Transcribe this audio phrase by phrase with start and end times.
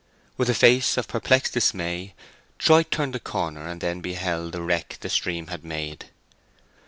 [0.35, 2.15] With a face of perplexed dismay
[2.57, 6.05] Troy turned the corner and then beheld the wreck the stream had made.